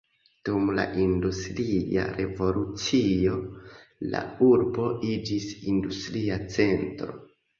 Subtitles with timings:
[0.47, 3.35] Dum la industria revolucio
[4.15, 7.19] la urbo iĝis industria centro.